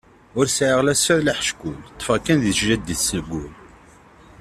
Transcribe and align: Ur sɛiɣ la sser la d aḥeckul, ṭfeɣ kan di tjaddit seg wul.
Ur 0.39 0.45
sɛiɣ 0.49 0.79
la 0.83 0.93
sser 0.95 1.19
la 1.21 1.33
d 1.33 1.33
aḥeckul, 1.33 1.77
ṭfeɣ 1.99 2.17
kan 2.25 2.39
di 2.43 2.53
tjaddit 2.57 3.01
seg 3.09 3.23
wul. 3.29 3.51